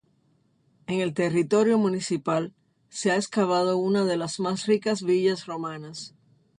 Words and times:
En 0.87 0.99
el 0.99 1.13
territorio 1.13 1.77
municipal 1.77 2.55
se 2.89 3.11
ha 3.11 3.17
excavado 3.17 3.77
una 3.77 4.03
de 4.03 4.17
las 4.17 4.39
más 4.39 4.65
ricas 4.65 5.03
villas 5.03 5.45
romanas. 5.45 6.15